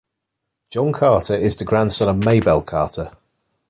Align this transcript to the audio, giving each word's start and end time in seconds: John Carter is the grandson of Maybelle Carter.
John 0.71 0.93
Carter 0.93 1.35
is 1.35 1.55
the 1.57 1.63
grandson 1.63 2.09
of 2.09 2.25
Maybelle 2.25 2.63
Carter. 2.63 3.11